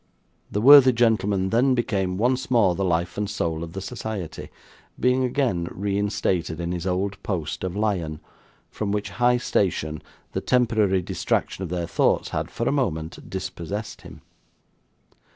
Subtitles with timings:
[0.51, 4.49] The worthy gentleman then became once more the life and soul of the society;
[4.99, 8.19] being again reinstated in his old post of lion,
[8.71, 10.01] from which high station
[10.31, 14.21] the temporary distraction of their thoughts had for a moment dispossessed him.